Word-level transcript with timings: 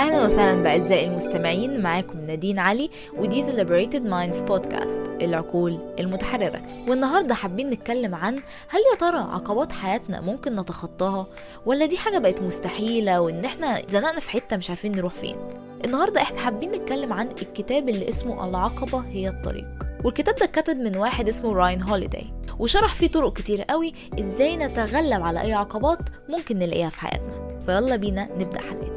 أهلا 0.00 0.24
وسهلا 0.24 0.62
بأعزائي 0.62 1.06
المستمعين 1.08 1.80
معاكم 1.80 2.20
نادين 2.20 2.58
علي 2.58 2.90
ودي 3.18 3.44
Liberated 3.44 4.02
Minds 4.02 4.48
Podcast 4.48 5.22
العقول 5.22 5.78
المتحررة. 5.98 6.62
والنهاردة 6.88 7.34
حابين 7.34 7.70
نتكلم 7.70 8.14
عن 8.14 8.34
هل 8.68 8.80
يا 8.92 8.98
ترى 9.00 9.18
عقبات 9.18 9.72
حياتنا 9.72 10.20
ممكن 10.20 10.60
نتخطاها؟ 10.60 11.26
ولا 11.66 11.86
دي 11.86 11.96
حاجة 11.98 12.18
بقت 12.18 12.42
مستحيلة 12.42 13.20
وإن 13.20 13.44
إحنا 13.44 13.82
زنقنا 13.88 14.20
في 14.20 14.30
حتة 14.30 14.56
مش 14.56 14.70
عارفين 14.70 14.96
نروح 14.96 15.12
فين؟ 15.12 15.36
النهاردة 15.84 16.22
إحنا 16.22 16.40
حابين 16.40 16.72
نتكلم 16.72 17.12
عن 17.12 17.28
الكتاب 17.28 17.88
اللي 17.88 18.08
اسمه 18.08 18.48
العقبة 18.48 18.98
هي 19.00 19.28
الطريق. 19.28 19.68
والكتاب 20.04 20.34
ده 20.34 20.44
اتكتب 20.44 20.76
من 20.76 20.96
واحد 20.96 21.28
اسمه 21.28 21.52
راين 21.52 21.82
هوليداي 21.82 22.26
وشرح 22.58 22.94
فيه 22.94 23.06
طرق 23.08 23.32
كتير 23.32 23.62
قوي 23.62 23.92
إزاي 24.20 24.56
نتغلب 24.56 25.22
على 25.22 25.40
أي 25.40 25.52
عقبات 25.52 25.98
ممكن 26.28 26.58
نلاقيها 26.58 26.88
في 26.88 27.00
حياتنا. 27.00 27.48
فيلا 27.66 27.96
بينا 27.96 28.28
نبدأ 28.38 28.60
حلقتنا. 28.60 28.95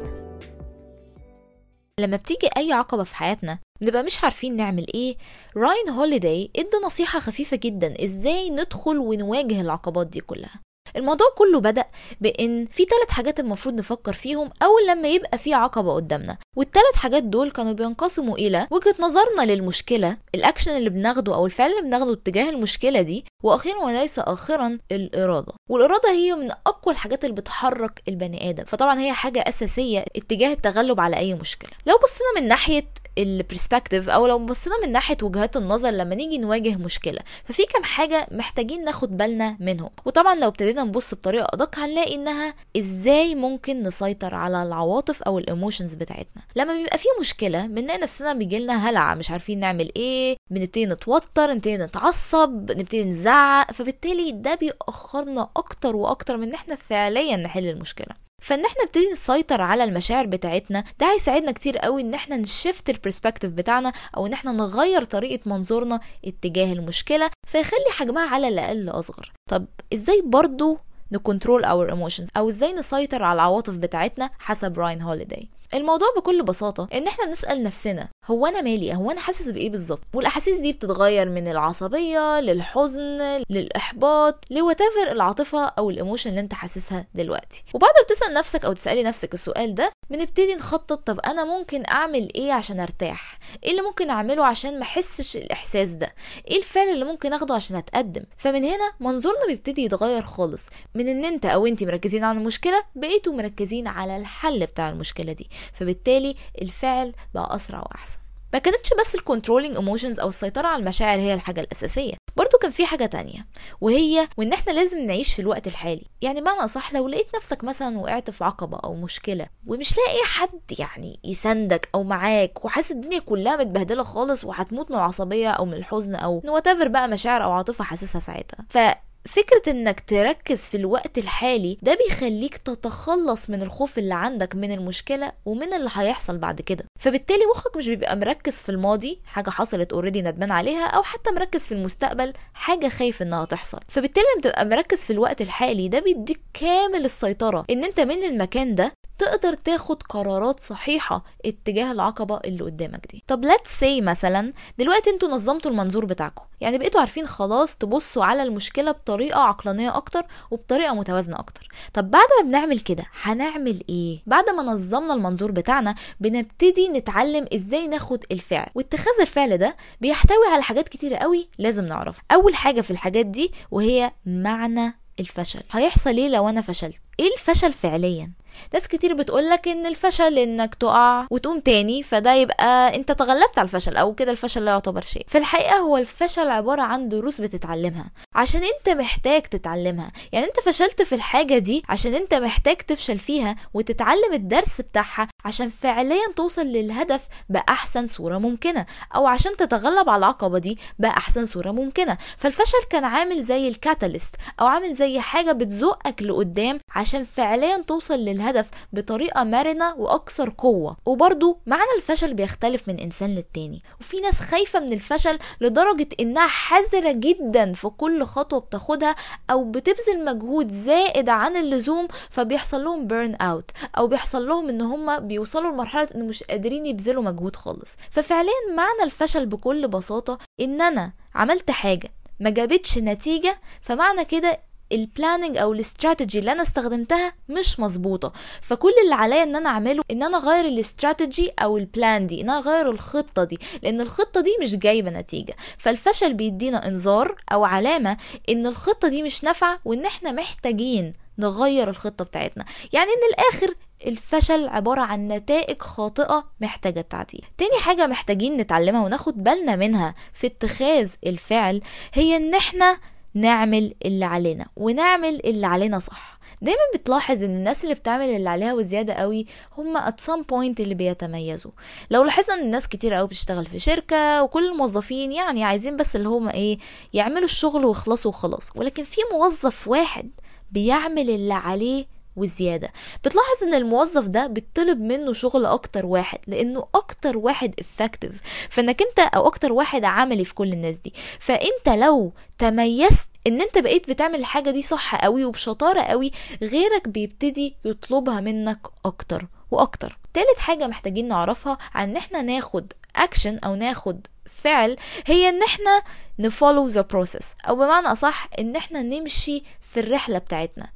لما 2.00 2.16
بتيجي 2.16 2.48
أي 2.56 2.72
عقبة 2.72 3.04
في 3.04 3.14
حياتنا 3.14 3.58
بنبقى 3.80 4.02
مش 4.02 4.24
عارفين 4.24 4.56
نعمل 4.56 4.86
إيه. 4.94 5.16
راين 5.56 5.88
هوليداي 5.88 6.50
أدى 6.56 6.76
نصيحة 6.86 7.20
خفيفة 7.20 7.56
جدا 7.64 8.04
إزاي 8.04 8.50
ندخل 8.50 8.98
ونواجه 8.98 9.60
العقبات 9.60 10.06
دي 10.06 10.20
كلها. 10.20 10.60
الموضوع 10.96 11.26
كله 11.38 11.60
بدأ 11.60 11.84
بإن 12.20 12.66
في 12.70 12.84
ثلاث 12.84 13.10
حاجات 13.10 13.40
المفروض 13.40 13.74
نفكر 13.74 14.12
فيهم 14.12 14.50
أول 14.62 14.86
لما 14.88 15.08
يبقى 15.08 15.38
في 15.38 15.54
عقبة 15.54 15.94
قدامنا. 15.94 16.36
والثلاث 16.56 16.94
حاجات 16.94 17.22
دول 17.22 17.50
كانوا 17.50 17.72
بينقسموا 17.72 18.36
إلى 18.38 18.66
وجهة 18.70 18.94
نظرنا 19.00 19.52
للمشكلة 19.52 20.16
الأكشن 20.34 20.76
اللي 20.76 20.90
بناخده 20.90 21.34
أو 21.34 21.46
الفعل 21.46 21.70
اللي 21.70 21.82
بناخده 21.82 22.12
اتجاه 22.12 22.50
المشكلة 22.50 23.00
دي 23.02 23.24
وأخيرا 23.44 23.78
وليس 23.78 24.18
آخرا 24.18 24.78
الإرادة. 24.92 25.52
والإرادة 25.70 26.10
هي 26.10 26.34
من 26.34 26.50
أقوى 26.50 26.94
الحاجات 26.94 27.24
اللي 27.24 27.34
بتحرك 27.36 28.02
البني 28.08 28.50
آدم. 28.50 28.64
فطبعا 28.64 29.00
هي 29.00 29.12
حاجة 29.12 29.44
أساسية 29.48 30.04
اتجاه 30.16 30.52
التغلب 30.52 31.00
على 31.00 31.16
أي 31.16 31.34
مشكلة. 31.34 31.70
لو 31.86 31.94
بصينا 32.02 32.40
من 32.40 32.48
ناحية 32.48 32.84
ال 33.18 33.26
perspective 33.26 34.08
أو 34.08 34.26
لو 34.26 34.38
بصينا 34.38 34.76
من 34.86 34.92
ناحية 34.92 35.16
وجهات 35.22 35.56
النظر 35.56 35.90
لما 35.90 36.14
نيجي 36.14 36.38
نواجه 36.38 36.76
مشكلة 36.76 37.20
ففي 37.44 37.62
كام 37.64 37.82
حاجة 37.84 38.26
محتاجين 38.32 38.84
ناخد 38.84 39.16
بالنا 39.16 39.56
منهم. 39.60 39.90
وطبعا 40.04 40.34
لو 40.34 40.48
ابتدينا 40.48 40.84
نبص 40.84 41.14
بطريقة 41.14 41.46
أدق 41.54 41.78
هنلاقي 41.78 42.14
إنها 42.14 42.54
إزاي 42.76 43.34
ممكن 43.34 43.82
نسيطر 43.82 44.34
على 44.34 44.62
العواطف 44.62 45.22
أو 45.22 45.38
ال 45.38 45.44
emotions 45.44 45.94
بتاعتنا. 45.94 46.42
لما 46.56 46.74
بيبقى 46.76 46.98
في 46.98 47.08
مشكلة 47.20 47.66
بنلاقي 47.66 47.98
نفسنا 48.00 48.32
بيجي 48.32 48.58
لنا 48.58 48.90
هلع 48.90 49.14
مش 49.14 49.30
عارفين 49.30 49.60
نعمل 49.60 49.92
إيه 49.96 50.36
بنبتدي 50.50 50.86
نتوتر 50.86 51.50
نبتدي 51.54 51.76
نتعصب 51.76 52.70
نبتدي 52.70 53.04
نزعق 53.04 53.72
فبالتالي 53.72 54.32
ده 54.32 54.54
بيأخرنا 54.54 55.48
أكتر 55.56 55.96
وأكتر 55.96 56.36
من 56.36 56.48
إن 56.48 56.54
إحنا 56.54 56.74
فعليا 56.74 57.36
نحل 57.36 57.68
المشكلة. 57.68 58.19
فإن 58.40 58.64
إحنا 58.64 58.82
نبتدي 58.82 59.10
نسيطر 59.12 59.60
على 59.62 59.84
المشاعر 59.84 60.26
بتاعتنا 60.26 60.84
ده 61.00 61.12
هيساعدنا 61.12 61.52
كتير 61.52 61.78
قوي 61.78 62.02
إن 62.02 62.14
إحنا 62.14 62.36
ن 62.36 62.45
shift 62.45 62.90
ال 62.90 62.95
perspective 62.95 63.50
بتاعنا 63.50 63.92
أو 64.16 64.26
إن 64.26 64.32
إحنا 64.32 64.52
نغير 64.52 65.04
طريقة 65.04 65.40
منظورنا 65.48 66.00
اتجاه 66.24 66.72
المشكلة 66.72 67.30
فيخلي 67.48 67.90
حجمها 67.90 68.28
على 68.28 68.48
الأقل 68.48 68.88
أصغر. 68.88 69.32
طب 69.50 69.66
إزاي 69.94 70.22
برضو 70.26 70.78
ن 71.12 71.19
control 71.19 71.64
our 71.64 71.90
emotions 71.90 72.28
أو 72.36 72.48
إزاي 72.48 72.72
نسيطر 72.72 73.22
على 73.22 73.34
العواطف 73.34 73.74
بتاعتنا 73.76 74.30
حسب 74.38 74.78
راين 74.78 75.02
هوليداي 75.02 75.48
الموضوع 75.74 76.08
بكل 76.16 76.42
بساطة 76.42 76.88
إن 76.94 77.06
إحنا 77.06 77.24
بنسأل 77.24 77.62
نفسنا 77.62 78.08
هو 78.26 78.46
أنا 78.46 78.60
مالي؟ 78.60 78.94
هو 78.94 79.10
أنا 79.10 79.20
حاسس 79.20 79.48
بإيه 79.48 79.70
بالظبط؟ 79.70 80.00
والأحاسيس 80.14 80.58
دي 80.58 80.72
بتتغير 80.72 81.28
من 81.28 81.48
العصبية 81.48 82.40
للحزن 82.40 83.42
للإحباط 83.50 84.44
ل 84.50 84.57
whatever 84.57 85.12
العاطفة 85.12 85.64
أو 85.66 85.90
ال 85.90 85.95
emotion 85.95 86.30
اللي 86.30 86.40
أنت 86.40 86.54
حاسسها 86.54 87.06
دلوقتي. 87.14 87.64
وبعد 87.74 87.90
ما 87.90 88.04
بتسأل 88.04 88.34
نفسك 88.34 88.64
أو 88.64 88.72
تسألي 88.72 89.02
نفسك 89.02 89.34
السؤال 89.34 89.74
ده 89.74 89.92
بنبتدي 90.10 90.54
نخطط 90.54 91.06
طب 91.06 91.20
أنا 91.20 91.44
ممكن 91.44 91.82
أعمل 91.90 92.28
إيه 92.34 92.52
عشان 92.52 92.80
أرتاح؟ 92.80 93.38
إيه 93.64 93.70
اللي 93.70 93.82
ممكن 93.82 94.10
أعمله 94.10 94.44
عشان 94.46 94.76
ما 94.78 94.82
أحسش 94.82 95.36
الإحساس 95.36 95.90
ده؟ 95.90 96.14
إيه 96.48 96.58
الفعل 96.58 96.88
اللي 96.88 97.04
ممكن 97.04 97.32
أخده 97.32 97.54
عشان 97.54 97.76
أتقدم؟ 97.76 98.22
فمن 98.36 98.64
هنا 98.64 98.92
منظورنا 99.00 99.46
بيبتدي 99.46 99.84
يتغير 99.84 100.22
خالص 100.22 100.68
من 100.94 101.08
إن 101.08 101.24
أنت 101.24 101.46
أو 101.46 101.66
أنت 101.66 101.84
مركزين 101.84 102.24
على 102.24 102.38
المشكلة 102.38 102.82
بقيتوا 102.94 103.32
مركزين 103.32 103.86
على 103.88 104.16
الحل 104.16 104.66
بتاع 104.66 104.90
المشكلة 104.90 105.32
دي. 105.32 105.50
فبالتالي 105.72 106.36
الفعل 106.62 107.12
بقى 107.34 107.56
أسرع 107.56 107.78
وأحسن. 107.78 108.16
ما 108.52 108.58
كانتش 108.58 108.90
بس 109.00 109.14
ال 109.14 109.19
controlling 109.19 109.76
emotions 109.76 110.20
أو 110.20 110.28
السيطرة 110.28 110.66
على 110.66 110.80
المشاعر 110.80 111.20
هي 111.20 111.34
الحاجة 111.34 111.60
الأساسية. 111.60 112.14
برضو 112.36 112.58
كان 112.62 112.70
في 112.70 112.86
حاجة 112.86 113.06
تانية 113.06 113.46
وهي 113.80 114.28
وإن 114.36 114.52
إحنا 114.52 114.72
لازم 114.72 114.98
نعيش 115.06 115.34
في 115.34 115.38
الوقت 115.42 115.66
الحالي. 115.66 116.06
يعني 116.20 116.40
بمعنى 116.40 116.60
أصح 116.64 116.92
لو 116.92 117.08
لقيت 117.08 117.36
نفسك 117.36 117.64
مثلا 117.64 117.98
وقعت 117.98 118.30
في 118.30 118.44
عقبة 118.44 118.78
أو 118.84 118.94
مشكلة 118.94 119.46
ومش 119.66 119.96
لاقي 119.96 120.24
حد 120.24 120.60
يعني 120.78 121.20
يساندك 121.24 121.88
أو 121.94 122.02
معاك 122.02 122.64
وحاسس 122.64 122.90
الدنيا 122.92 123.18
كلها 123.18 123.56
متبهدلة 123.56 124.02
خالص 124.02 124.44
وهتموت 124.44 124.90
من 124.90 124.96
العصبية 124.96 125.50
أو 125.50 125.64
من 125.64 125.74
الحزن 125.74 126.14
أو 126.14 126.42
وات 126.44 126.68
بقى 126.86 127.08
مشاعر 127.08 127.44
أو 127.44 127.52
عاطفة 127.52 127.84
حاسسها 127.84 128.20
ساعتها 128.20 128.64
ف 128.68 128.78
فكرة 129.26 129.62
إنك 129.72 130.00
تركز 130.06 130.60
في 130.60 130.76
الوقت 130.76 131.18
الحالي 131.18 131.78
ده 131.82 131.94
بيخليك 132.04 132.56
تتخلص 132.56 133.50
من 133.50 133.62
الخوف 133.62 133.98
اللي 133.98 134.14
عندك 134.14 134.54
من 134.54 134.72
المشكلة 134.72 135.32
ومن 135.46 135.74
اللي 135.74 135.90
هيحصل 135.94 136.38
بعد 136.38 136.60
كده. 136.60 136.84
فبالتالي 137.00 137.40
مخك 137.54 137.76
مش 137.76 137.88
بيبقى 137.88 138.16
مركز 138.16 138.56
في 138.56 138.68
الماضي 138.68 139.20
حاجة 139.24 139.50
حصلت 139.50 139.92
اوريدي 139.92 140.22
ندمان 140.22 140.50
عليها 140.50 140.86
أو 140.86 141.02
حتى 141.02 141.30
مركز 141.30 141.64
في 141.64 141.72
المستقبل 141.72 142.32
حاجة 142.54 142.88
خايف 142.88 143.22
إنها 143.22 143.44
تحصل. 143.44 143.78
فبالتالي 143.88 144.24
لما 144.34 144.42
تبقى 144.42 144.64
مركز 144.66 145.04
في 145.04 145.12
الوقت 145.12 145.40
الحالي 145.40 145.88
ده 145.88 145.98
بيديك 146.00 146.40
كامل 146.54 147.04
السيطرة 147.04 147.64
إن 147.70 147.84
أنت 147.84 148.00
من 148.00 148.24
المكان 148.24 148.74
ده 148.74 148.92
تقدر 149.20 149.54
تاخد 149.54 150.02
قرارات 150.02 150.60
صحيحة 150.60 151.24
اتجاه 151.44 151.92
العقبة 151.92 152.40
اللي 152.44 152.64
قدامك 152.64 153.06
دي. 153.12 153.24
طب 153.26 153.46
let's 153.46 153.80
say 153.80 154.02
مثلا 154.02 154.52
دلوقتي 154.78 155.10
أنتوا 155.10 155.28
نظمتوا 155.28 155.70
المنظور 155.70 156.04
بتاعكم. 156.04 156.44
يعني 156.60 156.78
بقيتوا 156.78 157.00
عارفين 157.00 157.26
خلاص 157.26 157.76
تبصوا 157.76 158.24
على 158.24 158.42
المشكلة 158.42 158.90
بطريقة 158.90 159.40
عقلانية 159.40 159.96
أكتر 159.96 160.22
وبطريقة 160.50 160.94
متوازنة 160.94 161.38
أكتر. 161.38 161.68
طب 161.94 162.10
بعد 162.10 162.26
ما 162.40 162.48
بنعمل 162.48 162.80
كده 162.80 163.04
هنعمل 163.22 163.82
إيه؟ 163.88 164.22
بعد 164.26 164.44
ما 164.50 164.62
نظمنا 164.62 165.14
المنظور 165.14 165.52
بتاعنا 165.52 165.94
بنبتدي 166.20 166.88
نتعلم 166.88 167.46
إزاي 167.54 167.88
ناخد 167.88 168.24
الفعل. 168.32 168.66
واتخاذ 168.74 169.20
الفعل 169.20 169.58
ده 169.58 169.76
بيحتوي 170.00 170.46
على 170.52 170.62
حاجات 170.62 170.88
كتيرة 170.88 171.16
قوي 171.16 171.48
لازم 171.58 171.84
نعرفها. 171.84 172.22
أول 172.32 172.54
حاجة 172.54 172.80
في 172.80 172.90
الحاجات 172.90 173.26
دي 173.26 173.52
وهي 173.70 174.12
معنى 174.26 175.00
الفشل. 175.20 175.62
هيحصل 175.70 176.16
إيه 176.16 176.28
لو 176.28 176.48
أنا 176.48 176.60
فشلت؟ 176.60 177.00
إيه 177.20 177.32
الفشل 177.32 177.72
فعليا؟ 177.72 178.32
ناس 178.74 178.88
كتير 178.88 179.14
بتقولك 179.14 179.68
إن 179.68 179.86
الفشل 179.86 180.38
إنك 180.38 180.74
تقع 180.74 181.26
وتقوم 181.30 181.60
تاني 181.60 182.02
فده 182.02 182.34
يبقى 182.34 182.96
أنت 182.96 183.12
تغلبت 183.12 183.58
على 183.58 183.64
الفشل 183.66 183.96
أو 183.96 184.14
كده 184.14 184.30
الفشل 184.30 184.64
لا 184.64 184.70
يعتبر 184.70 185.00
شيء. 185.02 185.24
في 185.28 185.38
الحقيقة 185.38 185.76
هو 185.76 185.96
الفشل 185.96 186.50
عبارة 186.50 186.82
عن 186.82 187.08
دروس 187.08 187.40
بتتعلمها 187.40 188.10
عشان 188.34 188.60
أنت 188.64 188.96
محتاج 188.98 189.42
تتعلمها. 189.42 190.12
يعني 190.32 190.46
أنت 190.46 190.60
فشلت 190.60 191.02
في 191.02 191.14
الحاجة 191.14 191.58
دي 191.58 191.82
عشان 191.88 192.14
أنت 192.14 192.34
محتاج 192.34 192.76
تفشل 192.76 193.18
فيها 193.18 193.56
وتتعلم 193.74 194.32
الدرس 194.32 194.80
بتاعها 194.80 195.28
عشان 195.44 195.68
فعليا 195.68 196.32
توصل 196.36 196.66
للهدف 196.66 197.26
بأحسن 197.48 198.06
صورة 198.06 198.38
ممكنة 198.38 198.86
أو 199.16 199.26
عشان 199.26 199.56
تتغلب 199.56 200.08
على 200.08 200.18
العقبة 200.18 200.58
دي 200.58 200.78
بأحسن 200.98 201.46
صورة 201.46 201.70
ممكنة. 201.70 202.18
فالفشل 202.38 202.78
كان 202.90 203.04
عامل 203.04 203.42
زي 203.42 203.68
ال 203.68 203.75
catalyst 203.75 204.34
أو 204.60 204.66
عامل 204.66 204.94
زي 204.94 205.20
حاجة 205.20 205.52
بتزقك 205.52 206.22
لقدام 206.22 206.80
عشان 206.94 207.24
فعليا 207.24 207.76
توصل 207.86 208.14
للهدف 208.40 208.70
بطريقة 208.92 209.44
مرنة 209.44 209.94
وأكثر 209.94 210.54
قوة. 210.58 210.96
وبرضو 211.06 211.58
معنى 211.66 211.90
الفشل 211.96 212.34
بيختلف 212.34 212.88
من 212.88 212.98
إنسان 213.00 213.34
للتاني. 213.34 213.82
وفي 214.00 214.20
ناس 214.20 214.40
خايفة 214.40 214.80
من 214.80 214.92
الفشل 214.92 215.38
لدرجة 215.60 216.08
إنها 216.20 216.46
حذرة 216.46 217.12
جدا 217.12 217.72
في 217.72 217.88
كل 217.88 218.24
خطوة 218.24 218.60
بتاخدها 218.60 219.14
أو 219.50 219.64
بتبذل 219.70 220.24
مجهود 220.24 220.72
زائد 220.72 221.28
عن 221.28 221.56
اللزوم 221.56 222.08
فبيحصل 222.30 222.84
لهم 222.84 223.06
burnout 223.06 223.70
أو 223.98 224.06
بيحصل 224.06 224.48
لهم 224.48 224.68
إن 224.68 224.80
هم 224.80 225.18
بيوصلوا 225.18 225.70
لمرحلة 225.72 226.08
إن 226.14 226.26
مش 226.28 226.42
قادرين 226.42 226.86
يبذلوا 226.86 227.22
مجهود 227.22 227.56
خالص. 227.56 227.96
ففعليا 228.10 228.52
معنى 228.76 229.02
الفشل 229.02 229.46
بكل 229.46 229.88
بساطة 229.88 230.38
إن 230.60 230.80
أنا 230.80 231.12
عملت 231.34 231.70
حاجة 231.70 232.12
ما 232.40 232.50
جابتش 232.50 232.98
نتيجة 232.98 233.60
فمعنى 233.82 234.24
كده 234.24 234.60
ال 234.92 234.99
planning 234.99 235.56
أو 235.56 235.72
الاستراتيجي 235.72 236.38
اللي 236.38 236.52
أنا 236.52 236.62
استخدمتها 236.62 237.32
مش 237.48 237.80
مظبوطة. 237.80 238.32
فكل 238.62 238.92
اللي 239.04 239.14
عليا 239.14 239.42
إن 239.42 239.56
أنا 239.56 239.68
أعمله 239.68 240.02
إن 240.10 240.22
أنا 240.22 240.36
أغير 240.36 240.64
الاستراتيجي 240.64 241.50
أو 241.58 241.78
ال 241.78 241.88
plan 241.88 242.26
دي 242.26 242.40
إن 242.40 242.50
أنا 242.50 242.58
أغير 242.58 242.90
الخطة 242.90 243.44
دي 243.44 243.58
لأن 243.82 244.00
الخطة 244.00 244.40
دي 244.40 244.50
مش 244.62 244.76
جايبة 244.76 245.10
نتيجة. 245.10 245.54
فالفشل 245.78 246.34
بيدينا 246.34 246.86
إنذار 246.88 247.34
أو 247.52 247.64
علامة 247.64 248.16
إن 248.48 248.66
الخطة 248.66 249.08
دي 249.08 249.22
مش 249.22 249.44
نافعة 249.44 249.78
وإن 249.84 250.06
إحنا 250.06 250.32
محتاجين 250.32 251.12
نغير 251.38 251.88
الخطة 251.90 252.24
بتاعتنا. 252.24 252.64
يعني 252.92 253.06
من 253.10 253.34
الآخر 253.34 253.74
الفشل 254.06 254.68
عبارة 254.68 255.00
عن 255.00 255.28
نتائج 255.28 255.82
خاطئة 255.82 256.44
محتاجة 256.60 257.00
تعديل. 257.00 257.44
تاني 257.58 257.78
حاجة 257.80 258.06
محتاجين 258.06 258.56
نتعلمها 258.56 259.04
وناخد 259.04 259.44
بالنا 259.44 259.76
منها 259.76 260.14
في 260.32 260.46
اتخاذ 260.46 261.10
الفعل 261.26 261.80
هي 262.14 262.36
إن 262.36 262.54
إحنا 262.54 262.98
نعمل 263.34 263.94
اللي 264.04 264.24
علينا 264.24 264.66
ونعمل 264.76 265.40
اللي 265.44 265.66
علينا 265.66 265.98
صح. 265.98 266.40
دايما 266.62 266.80
بتلاحظ 266.94 267.42
إن 267.42 267.50
الناس 267.50 267.84
اللي 267.84 267.94
بتعمل 267.94 268.24
اللي 268.24 268.48
عليها 268.48 268.74
وزيادة 268.74 269.14
قوي 269.14 269.46
هم 269.78 269.98
at 269.98 270.12
some 270.26 270.42
point 270.52 270.80
اللي 270.80 270.94
بيتميزوا. 270.94 271.70
لو 272.10 272.24
لاحظنا 272.24 272.54
إن 272.54 272.60
الناس 272.62 272.88
كتير 272.88 273.14
قوي 273.14 273.26
بتشتغل 273.28 273.66
في 273.66 273.78
شركة 273.78 274.42
وكل 274.42 274.68
الموظفين 274.68 275.32
يعني 275.32 275.64
عايزين 275.64 275.96
بس 275.96 276.16
اللي 276.16 276.28
هم 276.28 276.48
إيه 276.48 276.78
يعملوا 277.12 277.44
الشغل 277.44 277.84
ويخلصوا 277.84 278.30
وخلاص 278.30 278.70
ولكن 278.76 279.02
في 279.04 279.20
موظف 279.32 279.88
واحد 279.88 280.30
بيعمل 280.70 281.30
اللي 281.30 281.54
عليه 281.54 282.06
وزيادة. 282.36 282.92
بتلاحظ 283.24 283.62
إن 283.62 283.74
الموظف 283.74 284.26
ده 284.26 284.46
بيطلب 284.46 285.00
منه 285.00 285.32
شغل 285.32 285.66
أكتر 285.66 286.06
واحد 286.06 286.38
لأنه 286.46 286.86
أكتر 286.94 287.38
واحد 287.38 287.74
effective 287.80 288.32
فإنك 288.70 289.02
أنت 289.02 289.18
أو 289.18 289.46
أكتر 289.46 289.72
واحد 289.72 290.04
عملي 290.04 290.44
في 290.44 290.54
كل 290.54 290.72
الناس 290.72 290.96
دي. 290.96 291.14
فأنت 291.40 291.88
لو 291.88 292.32
تميزت 292.58 293.28
إن 293.46 293.60
أنت 293.60 293.78
بقيت 293.78 294.10
بتعمل 294.10 294.38
الحاجة 294.38 294.70
دي 294.70 294.82
صح 294.82 295.14
قوي 295.14 295.44
وبشطارة 295.44 296.00
قوي 296.00 296.32
غيرك 296.62 297.08
بيبتدي 297.08 297.74
يطلبها 297.84 298.40
منك 298.40 298.78
أكتر 299.04 299.46
وأكتر. 299.70 300.18
تالت 300.34 300.58
حاجة 300.58 300.86
محتاجين 300.86 301.28
نعرفها 301.28 301.78
عن 301.94 302.10
إن 302.10 302.16
إحنا 302.16 302.42
ناخد 302.42 302.92
اكشن 303.16 303.58
أو 303.58 303.74
ناخد 303.74 304.26
فعل 304.62 304.96
هي 305.26 305.48
إن 305.48 305.62
إحنا 305.62 306.02
ن 306.38 306.45
follow 306.45 306.86
the 306.86 307.00
process 307.00 307.54
أو 307.68 307.76
بمعنى 307.76 308.06
أصح 308.06 308.48
إن 308.58 308.76
إحنا 308.76 309.02
نمشي 309.02 309.62
في 309.92 310.00
الرحلة 310.00 310.38
بتاعتنا. 310.38 310.86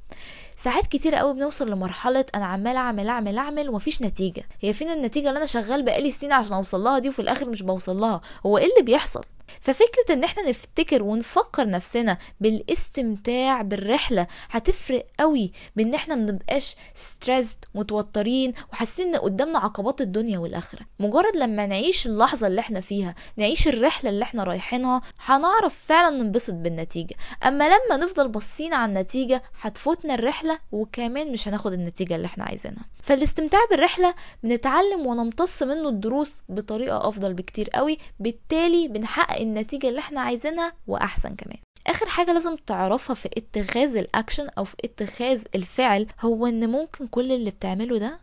ساعات 0.56 0.86
كتير 0.86 1.14
قوي 1.14 1.34
بنوصل 1.34 1.70
لمرحلة 1.70 2.24
أنا 2.34 2.46
عمال 2.46 2.76
أعمل 2.76 3.08
أعمل 3.08 3.38
أعمل 3.38 3.68
ومفيش 3.68 4.02
نتيجة. 4.02 4.42
هي 4.60 4.72
فين 4.72 4.90
النتيجة 4.90 5.28
اللي 5.28 5.38
أنا 5.38 5.46
شغال 5.46 5.82
بقالي 5.82 6.10
سنين 6.10 6.32
عشان 6.32 6.52
أوصل 6.52 6.80
لها 6.80 6.98
دي 6.98 7.08
وفي 7.08 7.18
الآخر 7.22 7.48
مش 7.48 7.62
بوصل 7.62 7.96
لها؟ 7.96 8.20
هو 8.46 8.58
إيه 8.58 8.64
اللي 8.64 8.82
بيحصل؟ 8.82 9.24
ففكرة 9.60 10.12
إن 10.12 10.24
إحنا 10.24 10.48
نفتكر 10.48 11.02
ونفكر 11.02 11.68
نفسنا 11.68 12.18
بالاستمتاع 12.40 13.62
بالرحلة 13.62 14.26
هتفرق 14.50 15.06
قوي 15.20 15.52
بإن 15.76 15.94
إحنا 15.94 16.14
منبقاش 16.14 16.76
stressed 16.94 17.56
متوترين 17.74 18.52
وحاسين 18.72 19.06
إن 19.14 19.20
قدامنا 19.20 19.58
عقبات 19.58 20.00
الدنيا 20.00 20.38
والآخرة. 20.38 20.80
مجرد 21.00 21.36
لما 21.36 21.66
نعيش 21.66 22.06
اللحظة 22.06 22.46
اللي 22.46 22.60
إحنا 22.60 22.80
فيها 22.80 23.14
نعيش 23.36 23.68
الرحلة 23.68 24.10
اللي 24.10 24.22
إحنا 24.22 24.44
رايحينها 24.44 25.02
هنعرف 25.24 25.74
فعلا 25.86 26.16
ننبسط 26.16 26.54
بالنتيجة. 26.54 27.14
أما 27.46 27.64
لما 27.68 28.04
نفضل 28.04 28.28
باصين 28.28 28.74
على 28.74 28.88
النتيجة 28.92 29.42
هتفوتنا 29.60 30.14
الرحلة 30.14 30.58
وكمان 30.72 31.32
مش 31.32 31.48
هناخد 31.48 31.72
النتيجة 31.72 32.16
اللي 32.16 32.26
إحنا 32.26 32.44
عايزينها. 32.44 32.84
فالاستمتاع 33.02 33.60
بالرحلة 33.70 34.14
بنتعلم 34.42 35.06
ونمتص 35.06 35.62
منه 35.62 35.88
الدروس 35.88 36.42
بطريقة 36.48 37.08
أفضل 37.08 37.34
بكتير 37.34 37.70
قوي 37.70 37.98
بالتالي 38.20 38.88
بنحقق 38.88 39.33
النتيجة 39.40 39.88
اللي 39.88 40.00
إحنا 40.00 40.20
عايزينها 40.20 40.72
وأحسن 40.86 41.34
كمان. 41.36 41.58
آخر 41.86 42.06
حاجة 42.06 42.32
لازم 42.32 42.56
تعرفها 42.56 43.14
في 43.14 43.28
اتخاذ 43.36 43.96
الأكشن 43.96 44.48
أو 44.58 44.64
في 44.64 44.76
اتخاذ 44.84 45.42
الفعل 45.54 46.06
هو 46.20 46.46
إن 46.46 46.70
ممكن 46.70 47.06
كل 47.06 47.32
اللي 47.32 47.50
بتعمله 47.50 47.98
ده 47.98 48.18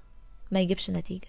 ما 0.52 0.60
يجيبش 0.60 0.90
نتيجة. 0.90 1.28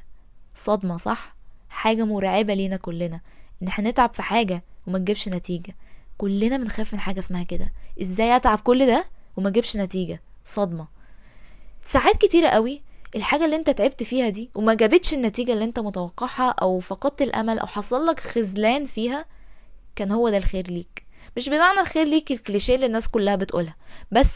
صدمة 0.54 0.96
صح؟ 0.96 1.34
حاجة 1.68 2.04
مرعبة 2.04 2.54
لينا 2.54 2.76
كلنا 2.76 3.20
إن 3.62 3.66
إحنا 3.68 3.90
نتعب 3.90 4.14
في 4.14 4.22
حاجة 4.22 4.62
وما 4.86 4.98
تجيبش 4.98 5.28
نتيجة. 5.28 5.74
كلنا 6.18 6.56
بنخاف 6.56 6.92
من 6.94 7.00
حاجة 7.00 7.18
اسمها 7.18 7.42
كده. 7.42 7.72
إزاي 8.02 8.36
أتعب 8.36 8.58
كل 8.58 8.86
ده 8.86 9.04
وما 9.36 9.50
تجيبش 9.50 9.76
نتيجة؟ 9.76 10.20
صدمة. 10.44 10.86
ساعات 11.84 12.16
كتيرة 12.16 12.48
قوي 12.48 12.82
الحاجة 13.16 13.44
اللي 13.44 13.56
انت 13.56 13.70
تعبت 13.70 14.02
فيها 14.02 14.28
دي 14.28 14.50
وما 14.54 14.74
جابتش 14.74 15.14
النتيجة 15.14 15.52
اللي 15.52 15.64
انت 15.64 15.78
متوقعها 15.78 16.48
أو 16.50 16.78
فقدت 16.78 17.22
الأمل 17.22 17.58
أو 17.58 17.66
حصل 17.66 18.06
لك 18.06 18.20
خذلان 18.20 18.84
فيها 18.84 19.24
كان 19.96 20.10
هو 20.10 20.28
ده 20.28 20.36
الخير 20.36 20.66
ليك. 20.70 21.06
مش 21.36 21.48
بمعنى 21.48 21.80
الخير 21.80 22.06
ليك 22.06 22.32
الكليشيه 22.32 22.74
اللي 22.74 22.86
الناس 22.86 23.08
كلها 23.08 23.36
بتقولها 23.36 23.76
بس 24.10 24.30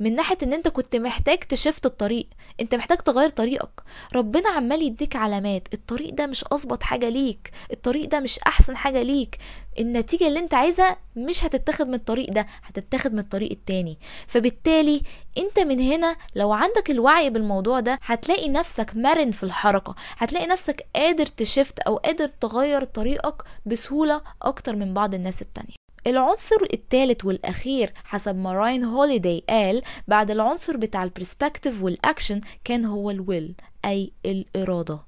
من 0.00 0.14
ناحية 0.14 0.38
إن 0.42 0.52
أنت 0.52 0.68
كنت 0.68 0.96
محتاج 0.96 1.38
تشفت 1.38 1.86
الطريق. 1.86 2.28
أنت 2.60 2.74
محتاج 2.74 2.98
تغير 2.98 3.28
طريقك. 3.28 3.82
ربنا 4.14 4.48
عمال 4.48 4.82
يديك 4.82 5.16
علامات. 5.16 5.68
الطريق 5.74 6.14
ده 6.14 6.26
مش 6.26 6.44
اظبط 6.44 6.82
حاجة 6.82 7.08
ليك. 7.08 7.50
الطريق 7.72 8.08
ده 8.08 8.20
مش 8.20 8.38
أحسن 8.38 8.76
حاجة 8.76 9.02
ليك. 9.02 9.38
النتيجة 9.78 10.28
اللي 10.28 10.38
أنت 10.38 10.54
عايزها 10.54 10.96
مش 11.16 11.44
هتتاخد 11.44 11.88
من 11.88 11.94
الطريق 11.94 12.30
ده 12.30 12.46
هتتاخد 12.62 13.12
من 13.12 13.18
الطريق 13.18 13.50
التاني. 13.50 13.98
فبالتالي 14.26 15.02
أنت 15.38 15.58
من 15.58 15.80
هنا 15.80 16.16
لو 16.34 16.52
عندك 16.52 16.90
الوعي 16.90 17.30
بالموضوع 17.30 17.80
ده 17.80 17.98
هتلاقي 18.02 18.48
نفسك 18.48 18.96
مرن 18.96 19.30
في 19.30 19.42
الحركة. 19.42 19.94
هتلاقي 20.18 20.46
نفسك 20.46 20.86
قادر 20.96 21.26
تشفت 21.26 21.78
أو 21.78 21.96
قادر 21.96 22.28
تغير 22.28 22.84
طريقك 22.84 23.42
بسهولة 23.66 24.22
أكتر 24.42 24.76
من 24.76 24.94
بعض 24.94 25.14
الناس 25.14 25.42
التانية. 25.42 25.85
العنصر 26.06 26.56
الثالث 26.72 27.24
والأخير 27.24 27.92
حسب 28.04 28.36
ما 28.36 28.52
راين 28.52 28.84
هوليداي 28.84 29.42
قال 29.48 29.82
بعد 30.08 30.30
العنصر 30.30 30.76
بتاع 30.76 31.04
ال 31.04 31.10
perspective 31.10 31.82
وال 31.82 31.96
action 31.96 32.40
كان 32.64 32.84
هو 32.84 33.10
ال 33.10 33.19
will 33.19 33.54
أي 33.84 34.12
الإرادة 34.26 34.98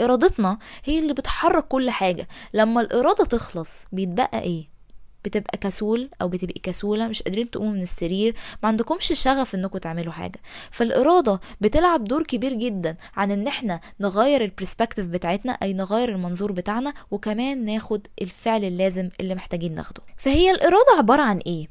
إرادتنا 0.00 0.58
هي 0.84 0.98
اللي 0.98 1.12
بتحرك 1.12 1.68
كل 1.68 1.90
حاجة 1.90 2.28
لما 2.54 2.80
الإرادة 2.80 3.24
تخلص 3.24 3.84
بيتبقى 3.92 4.42
إيه؟ 4.42 4.71
بتبقى 5.24 5.58
كسول 5.58 6.10
أو 6.22 6.28
بتبقي 6.28 6.60
كسولة 6.62 7.08
مش 7.08 7.22
قادرين 7.22 7.50
تقوموا 7.50 7.72
من 7.72 7.82
السرير 7.82 8.34
ما 8.62 8.68
عندكمش 8.68 9.12
شغف 9.22 9.54
إنكم 9.54 9.78
تعملوا 9.78 10.12
حاجة. 10.12 10.40
فالإرادة 10.70 11.40
بتلعب 11.60 12.04
دور 12.04 12.22
كبير 12.22 12.52
جدا 12.52 12.96
عن 13.16 13.30
إن 13.30 13.46
إحنا 13.46 13.80
نغير 14.00 14.44
ال 14.44 14.49
perspective 14.49 15.06
بتاعتنا 15.06 15.52
أي 15.52 15.72
نغير 15.72 16.08
المنظور 16.08 16.52
بتاعنا 16.52 16.94
وكمان 17.10 17.64
ناخد 17.64 18.06
الفعل 18.22 18.64
اللازم 18.64 19.08
اللي 19.20 19.34
محتاجين 19.34 19.74
ناخده. 19.74 20.02
فهي 20.16 20.50
الإرادة 20.50 20.92
عبارة 20.98 21.22
عن 21.22 21.38
إيه؟ 21.38 21.68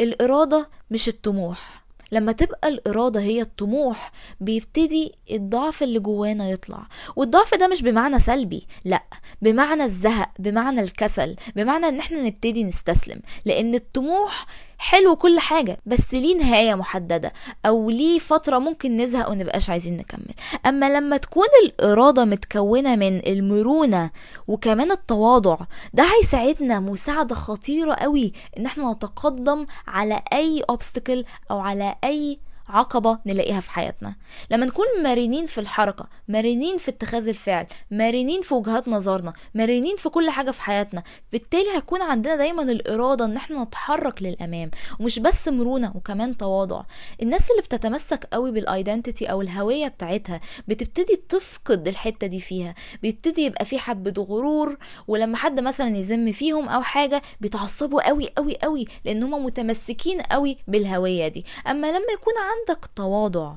الإرادة 0.00 0.68
مش 0.90 1.08
الطموح. 1.08 1.85
لما 2.12 2.32
تبقى 2.32 2.68
الإرادة 2.68 3.20
هي 3.20 3.40
الطموح 3.40 4.12
بيبتدي 4.40 5.12
الضعف 5.30 5.82
اللي 5.82 5.98
جوانا 5.98 6.50
يطلع. 6.50 6.86
والضعف 7.16 7.54
ده 7.54 7.68
مش 7.68 7.82
بمعنى 7.82 8.18
سلبي 8.18 8.66
لأ 8.84 9.02
بمعنى 9.42 9.84
الزهق 9.84 10.30
بمعنى 10.38 10.80
الكسل 10.80 11.36
بمعنى 11.56 11.88
إن 11.88 11.98
إحنا 11.98 12.22
نبتدي 12.22 12.64
نستسلم. 12.64 13.20
لأن 13.44 13.74
الطموح 13.74 14.46
حلو 14.78 15.16
كل 15.16 15.38
حاجة 15.40 15.78
بس 15.86 16.14
ليه 16.14 16.36
نهاية 16.36 16.74
محددة؟ 16.74 17.32
أو 17.66 17.90
ليه 17.90 18.18
فترة 18.18 18.58
ممكن 18.58 18.96
نزهق 18.96 19.30
ونبقاش 19.30 19.70
عايزين 19.70 19.96
نكمل؟ 19.96 20.34
أما 20.66 20.98
لما 20.98 21.16
تكون 21.16 21.46
الإرادة 21.64 22.24
متكونة 22.24 22.96
من 22.96 23.26
المرونة 23.26 24.10
وكمان 24.48 24.90
التواضع 24.90 25.56
ده 25.94 26.04
هيساعدنا 26.18 26.80
مساعدة 26.80 27.34
خطيرة 27.34 27.94
قوي 27.94 28.32
إن 28.58 28.66
إحنا 28.66 28.92
نتقدم 28.92 29.66
على 29.88 30.22
أي 30.32 30.62
obstacle 30.72 31.24
أو 31.50 31.58
على 31.58 31.94
أي 32.04 32.38
عقبة 32.68 33.18
نلاقيها 33.26 33.60
في 33.60 33.70
حياتنا. 33.70 34.14
لما 34.50 34.66
نكون 34.66 34.86
مرنين 35.04 35.46
في 35.46 35.58
الحركة 35.58 36.06
مرنين 36.28 36.78
في 36.78 36.90
اتخاذ 36.90 37.28
الفعل 37.28 37.66
مرنين 37.90 38.40
في 38.40 38.54
وجهات 38.54 38.88
نظرنا 38.88 39.32
مرنين 39.54 39.96
في 39.96 40.08
كل 40.08 40.30
حاجة 40.30 40.50
في 40.50 40.62
حياتنا 40.62 41.02
بالتالي 41.32 41.70
هيكون 41.76 42.02
عندنا 42.02 42.36
دايما 42.36 42.62
الإرادة 42.62 43.24
إن 43.24 43.36
إحنا 43.36 43.62
نتحرك 43.64 44.22
للأمام 44.22 44.70
ومش 45.00 45.18
بس 45.18 45.48
مرونة 45.48 45.92
وكمان 45.94 46.36
تواضع. 46.36 46.82
الناس 47.22 47.50
اللي 47.50 47.62
بتتمسك 47.62 48.28
قوي 48.32 48.50
بالايدنتيتي 48.52 49.26
أو 49.26 49.42
الهوية 49.42 49.88
بتاعتها 49.88 50.40
بتبتدي 50.68 51.22
تفقد 51.28 51.88
الحتة 51.88 52.26
دي 52.26 52.40
فيها 52.40 52.74
بيبتدي 53.02 53.42
يبقى 53.42 53.64
في 53.64 53.78
حبة 53.78 54.22
غرور 54.22 54.76
ولما 55.08 55.36
حد 55.36 55.60
مثلا 55.60 55.96
يذم 55.96 56.32
فيهم 56.32 56.68
أو 56.68 56.82
حاجة 56.82 57.22
بيتعصبوا 57.40 58.08
قوي 58.08 58.28
قوي 58.36 58.56
قوي 58.62 58.84
لأن 59.04 59.22
هم 59.22 59.44
متمسكين 59.44 60.20
قوي 60.20 60.56
بالهوية 60.68 61.28
دي. 61.28 61.44
أما 61.66 61.86
لما 61.86 62.12
يكون 62.14 62.34
عندك 62.58 62.90
تواضع. 62.96 63.54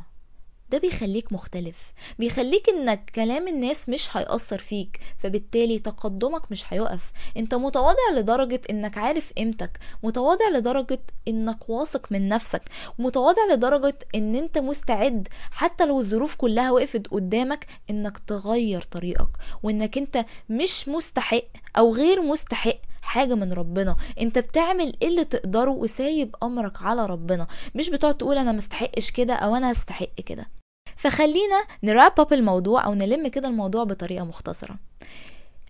ده 0.69 0.77
بيخليك 0.77 1.33
مختلف. 1.33 1.93
بيخليك 2.19 2.69
إنك 2.69 3.11
كلام 3.15 3.47
الناس 3.47 3.89
مش 3.89 4.17
هيأثر 4.17 4.57
فيك 4.57 4.99
فبالتالي 5.19 5.79
تقدمك 5.79 6.51
مش 6.51 6.73
هيقف. 6.73 7.11
أنت 7.37 7.53
متواضع 7.55 8.09
لدرجة 8.15 8.61
إنك 8.69 8.97
عارف 8.97 9.33
قيمتك 9.33 9.79
متواضع 10.03 10.49
لدرجة 10.49 10.99
إنك 11.27 11.69
واثق 11.69 12.11
من 12.11 12.29
نفسك 12.29 12.61
متواضع 12.99 13.41
لدرجة 13.53 13.97
إن 14.15 14.35
أنت 14.35 14.57
مستعد 14.57 15.27
حتى 15.51 15.85
لو 15.85 15.99
الظروف 15.99 16.35
كلها 16.35 16.71
وقفت 16.71 17.07
قدامك 17.07 17.67
إنك 17.89 18.17
تغير 18.17 18.81
طريقك 18.81 19.29
وإنك 19.63 19.97
أنت 19.97 20.25
مش 20.49 20.87
مستحق 20.89 21.43
أو 21.77 21.93
غير 21.93 22.21
مستحق 22.21 22.77
حاجة 23.09 23.35
من 23.35 23.53
ربنا. 23.53 23.95
انت 24.21 24.39
بتعمل 24.39 24.93
اللي 25.03 25.25
تقدره 25.25 25.71
وسايب 25.71 26.35
أمرك 26.43 26.81
على 26.81 27.05
ربنا. 27.05 27.47
مش 27.75 27.89
بتقعد 27.89 28.17
تقول 28.17 28.37
أنا 28.37 28.51
مستحقش 28.51 29.11
كده 29.11 29.33
أو 29.33 29.55
أنا 29.55 29.71
استحق 29.71 30.15
كده. 30.25 30.47
فخلينا 30.95 31.63
نراب 31.83 32.19
اب 32.19 32.33
الموضوع 32.33 32.85
أو 32.85 32.93
نلم 32.93 33.27
كده 33.27 33.47
الموضوع 33.47 33.83
بطريقة 33.83 34.25
مختصرة. 34.25 34.75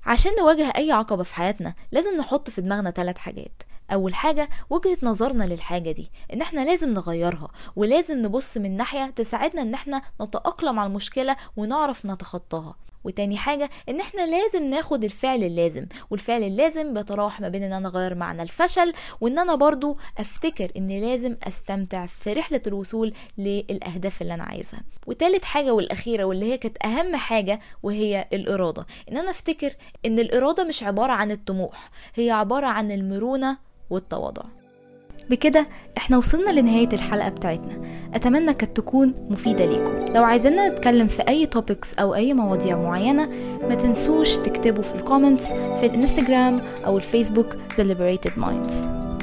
عشان 0.06 0.32
نواجه 0.40 0.74
أي 0.78 0.92
عقبة 0.92 1.24
في 1.24 1.36
حياتنا 1.36 1.74
لازم 1.92 2.18
نحط 2.18 2.50
في 2.50 2.62
دماغنا 2.62 2.92
ثلاث 2.92 3.18
حاجات. 3.18 3.64
أول 3.94 4.16
حاجة 4.16 4.50
وجهة 4.70 4.98
نظرنا 5.04 5.44
للحاجة 5.44 5.92
دي 5.92 6.12
إن 6.34 6.42
إحنا 6.42 6.66
لازم 6.66 6.94
نغيرها 6.94 7.48
ولازم 7.76 8.18
نبص 8.18 8.58
من 8.58 8.78
ناحية 8.78 9.06
تساعدنا 9.06 9.62
إن 9.62 9.74
إحنا 9.74 10.02
نتأقلم 10.22 10.80
على 10.80 10.88
المشكلة 10.88 11.36
ونعرف 11.58 12.06
نتخطاها. 12.06 12.76
وتاني 13.04 13.38
حاجة 13.38 13.70
إن 13.90 14.00
إحنا 14.00 14.26
لازم 14.28 14.66
ناخد 14.66 15.04
الفعل 15.04 15.44
اللازم 15.44 15.86
والفعل 16.10 16.44
اللازم 16.44 16.94
بيتراوح 16.94 17.42
ما 17.42 17.50
بين 17.50 17.64
إن 17.64 17.74
أنا 17.74 17.88
أغير 17.88 18.16
معنى 18.16 18.42
الفشل 18.42 18.94
وإن 19.22 19.40
أنا 19.40 19.56
برضو 19.56 19.98
أفتكر 20.18 20.72
إن 20.78 20.88
لازم 20.88 21.36
أستمتع 21.44 22.06
في 22.06 22.34
رحلة 22.34 22.62
الوصول 22.68 23.14
للأهداف 23.38 24.22
اللي 24.22 24.34
أنا 24.34 24.44
عايزها. 24.44 24.82
وتالت 25.08 25.46
حاجة 25.46 25.74
والأخيرة 25.74 26.24
واللي 26.24 26.54
هي 26.54 26.58
كانت 26.58 26.86
أهم 26.86 27.16
حاجة 27.16 27.60
وهي 27.84 28.28
الإرادة 28.34 28.86
إن 29.12 29.18
أنا 29.18 29.30
أفتكر 29.30 29.72
إن 30.06 30.20
الإرادة 30.20 30.64
مش 30.64 30.84
عبارة 30.84 31.12
عن 31.12 31.32
الطموح 31.32 31.90
هي 32.16 32.32
عبارة 32.32 32.66
عن 32.66 32.92
المرونة 32.92 33.58
والتواضع. 33.90 34.44
بكده 35.30 35.68
إحنا 35.98 36.18
وصلنا 36.18 36.52
لنهاية 36.52 36.90
الحلقة 36.94 37.30
بتاعتنا. 37.30 37.82
أتمنى 38.14 38.54
كانت 38.54 38.78
تكون 38.78 39.14
مفيدة 39.30 39.66
ليكم. 39.66 40.14
لو 40.16 40.24
عايزيننا 40.24 40.68
نتكلم 40.68 41.08
في 41.08 41.28
أي 41.28 41.46
topics 41.46 41.94
أو 41.94 42.16
أي 42.16 42.34
مواضيع 42.34 42.78
معينة 42.78 43.30
ما 43.70 43.76
تنسوش 43.76 44.36
تكتبوا 44.38 44.84
في 44.84 44.96
ال 44.96 45.02
comments 45.02 45.54
في 45.54 45.86
الإنستجرام 45.86 46.60
أو 46.86 46.98
الفيسبوك 46.98 47.54
The 47.54 47.84
Liberated 47.84 48.44
Minds. 48.46 48.70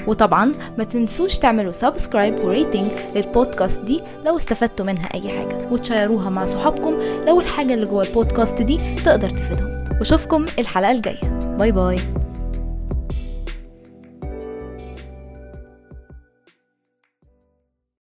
وطبعا 0.07 0.53
ما 0.79 0.85
تنسوش 0.85 1.39
تعملوا 1.39 1.73
subscribe 1.73 2.45
و 2.45 2.51
rating 2.51 2.90
لل 3.14 3.29
podcast 3.29 3.81
دي 3.81 4.01
لو 4.27 4.37
استفدتوا 4.37 4.87
منها 4.87 5.09
أي 5.15 5.29
حاجة. 5.29 5.69
وتشيروها 5.71 6.31
مع 6.31 6.45
صحابكم 6.45 7.01
لو 7.27 7.41
الحاجة 7.41 7.75
اللي 7.75 7.87
جوه 7.87 8.03
البودكاست 8.03 8.63
دي 8.63 8.79
تقدر 9.05 9.29
تفيدهم. 9.29 9.85
واشوفكم 9.99 10.45
الحلقة 10.59 10.93
الجاية. 10.93 11.21
bye 11.59 11.73
bye 11.73 11.97